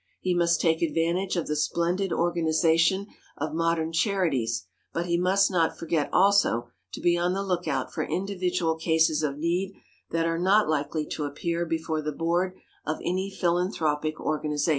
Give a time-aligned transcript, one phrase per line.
[0.19, 3.05] He must take advantage of the splendid organization
[3.37, 8.01] of modern charities, but he must not forget also to be on the lookout for
[8.03, 9.75] individual cases of need
[10.09, 14.69] that are not likely to appear before the board of any philanthropic organization.